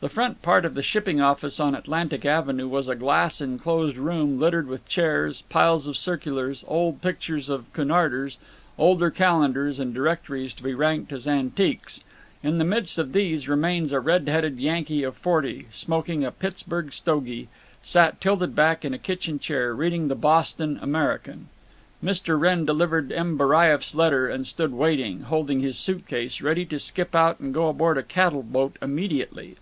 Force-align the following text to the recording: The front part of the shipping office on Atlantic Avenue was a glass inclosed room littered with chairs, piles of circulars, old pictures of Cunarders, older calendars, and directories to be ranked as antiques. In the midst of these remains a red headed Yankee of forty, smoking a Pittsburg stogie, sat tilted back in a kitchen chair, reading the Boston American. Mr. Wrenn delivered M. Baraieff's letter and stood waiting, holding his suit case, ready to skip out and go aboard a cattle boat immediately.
The 0.00 0.10
front 0.10 0.42
part 0.42 0.66
of 0.66 0.74
the 0.74 0.82
shipping 0.82 1.18
office 1.22 1.58
on 1.58 1.74
Atlantic 1.74 2.26
Avenue 2.26 2.68
was 2.68 2.88
a 2.88 2.94
glass 2.94 3.40
inclosed 3.40 3.96
room 3.96 4.38
littered 4.38 4.68
with 4.68 4.86
chairs, 4.86 5.40
piles 5.48 5.86
of 5.86 5.96
circulars, 5.96 6.62
old 6.68 7.00
pictures 7.00 7.48
of 7.48 7.72
Cunarders, 7.72 8.36
older 8.76 9.08
calendars, 9.10 9.78
and 9.80 9.94
directories 9.94 10.52
to 10.52 10.62
be 10.62 10.74
ranked 10.74 11.10
as 11.10 11.26
antiques. 11.26 12.02
In 12.42 12.58
the 12.58 12.66
midst 12.66 12.98
of 12.98 13.14
these 13.14 13.48
remains 13.48 13.92
a 13.92 13.98
red 14.00 14.28
headed 14.28 14.58
Yankee 14.60 15.02
of 15.04 15.16
forty, 15.16 15.68
smoking 15.72 16.22
a 16.22 16.30
Pittsburg 16.30 16.92
stogie, 16.92 17.48
sat 17.80 18.20
tilted 18.20 18.54
back 18.54 18.84
in 18.84 18.92
a 18.92 18.98
kitchen 18.98 19.38
chair, 19.38 19.74
reading 19.74 20.08
the 20.08 20.14
Boston 20.14 20.78
American. 20.82 21.48
Mr. 22.04 22.38
Wrenn 22.38 22.66
delivered 22.66 23.10
M. 23.10 23.38
Baraieff's 23.38 23.94
letter 23.94 24.28
and 24.28 24.46
stood 24.46 24.74
waiting, 24.74 25.22
holding 25.22 25.60
his 25.60 25.78
suit 25.78 26.06
case, 26.06 26.42
ready 26.42 26.66
to 26.66 26.78
skip 26.78 27.14
out 27.14 27.40
and 27.40 27.54
go 27.54 27.70
aboard 27.70 27.96
a 27.96 28.02
cattle 28.02 28.42
boat 28.42 28.76
immediately. 28.82 29.56